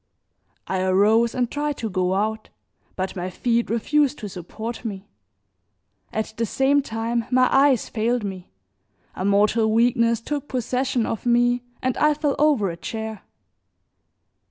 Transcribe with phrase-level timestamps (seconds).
[0.65, 2.49] I arose and tried to go out,
[2.95, 5.07] but my feet refused to support me.
[6.11, 8.49] At the same time my eyes failed me,
[9.13, 13.21] a mortal weakness took possession of me and I fell over a chair.